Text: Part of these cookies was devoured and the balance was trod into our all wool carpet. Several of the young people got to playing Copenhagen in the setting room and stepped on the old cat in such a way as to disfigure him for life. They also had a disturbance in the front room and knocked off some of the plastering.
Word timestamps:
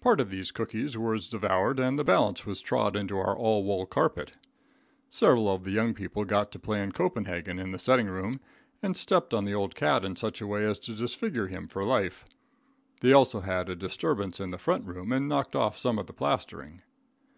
Part 0.00 0.18
of 0.18 0.30
these 0.30 0.50
cookies 0.50 0.96
was 0.96 1.28
devoured 1.28 1.78
and 1.78 1.98
the 1.98 2.02
balance 2.02 2.46
was 2.46 2.62
trod 2.62 2.96
into 2.96 3.18
our 3.18 3.36
all 3.36 3.64
wool 3.64 3.84
carpet. 3.84 4.32
Several 5.10 5.46
of 5.54 5.64
the 5.64 5.70
young 5.72 5.92
people 5.92 6.24
got 6.24 6.50
to 6.52 6.58
playing 6.58 6.92
Copenhagen 6.92 7.58
in 7.58 7.70
the 7.70 7.78
setting 7.78 8.06
room 8.06 8.40
and 8.82 8.96
stepped 8.96 9.34
on 9.34 9.44
the 9.44 9.52
old 9.52 9.74
cat 9.74 10.06
in 10.06 10.16
such 10.16 10.40
a 10.40 10.46
way 10.46 10.64
as 10.64 10.78
to 10.78 10.94
disfigure 10.94 11.48
him 11.48 11.68
for 11.68 11.84
life. 11.84 12.24
They 13.02 13.12
also 13.12 13.40
had 13.40 13.68
a 13.68 13.76
disturbance 13.76 14.40
in 14.40 14.52
the 14.52 14.56
front 14.58 14.86
room 14.86 15.12
and 15.12 15.28
knocked 15.28 15.54
off 15.54 15.76
some 15.76 15.98
of 15.98 16.06
the 16.06 16.14
plastering. 16.14 16.80